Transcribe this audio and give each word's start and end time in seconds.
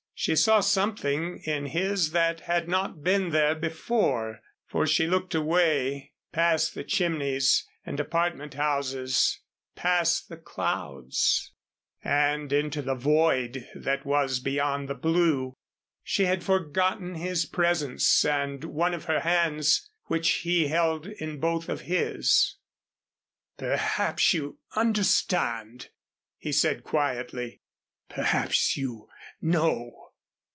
She 0.13 0.35
saw 0.35 0.59
something 0.59 1.39
in 1.45 1.65
his 1.65 2.11
that 2.11 2.41
had 2.41 2.69
not 2.69 3.01
been 3.03 3.29
there 3.31 3.55
before, 3.55 4.41
for 4.67 4.85
she 4.85 5.07
looked 5.07 5.33
away, 5.33 6.13
past 6.31 6.75
the 6.75 6.83
chimneys 6.83 7.65
and 7.87 7.99
apartment 7.99 8.53
houses, 8.53 9.41
past 9.75 10.29
the 10.29 10.37
clouds, 10.37 11.53
and 12.03 12.53
into 12.53 12.83
the 12.83 12.93
void 12.93 13.67
that 13.73 14.05
was 14.05 14.37
beyond 14.39 14.87
the 14.87 14.93
blue. 14.93 15.55
She 16.03 16.25
had 16.25 16.43
forgotten 16.43 17.15
his 17.15 17.47
presence, 17.47 18.23
and 18.23 18.63
one 18.63 18.93
of 18.93 19.05
her 19.05 19.21
hands 19.21 19.89
which 20.05 20.29
he 20.45 20.67
held 20.67 21.07
in 21.07 21.39
both 21.39 21.67
of 21.67 21.81
his. 21.81 22.57
"Perhaps 23.57 24.35
you 24.35 24.59
understand," 24.75 25.89
he 26.37 26.51
said 26.51 26.83
quietly. 26.83 27.61
"Perhaps 28.07 28.77
you 28.77 29.07
know." 29.41 29.97